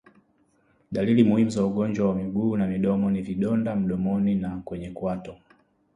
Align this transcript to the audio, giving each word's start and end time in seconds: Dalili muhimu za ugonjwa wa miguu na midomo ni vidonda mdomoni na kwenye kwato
Dalili 0.91 1.23
muhimu 1.23 1.49
za 1.49 1.65
ugonjwa 1.65 2.09
wa 2.09 2.15
miguu 2.15 2.57
na 2.57 2.67
midomo 2.67 3.11
ni 3.11 3.21
vidonda 3.21 3.75
mdomoni 3.75 4.35
na 4.35 4.57
kwenye 4.65 4.91
kwato 4.91 5.37